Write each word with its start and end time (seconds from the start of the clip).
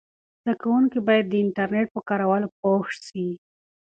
زده 0.41 0.53
کوونکي 0.61 0.99
باید 1.07 1.25
د 1.29 1.33
انټرنیټ 1.43 1.87
په 1.95 2.01
کارولو 2.09 2.47
پوه 2.59 2.85
سي. 3.07 3.27